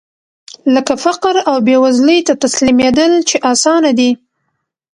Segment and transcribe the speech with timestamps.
[0.73, 4.11] لکه فقر او بېوزلۍ ته تسليمېدل چې اسانه دي.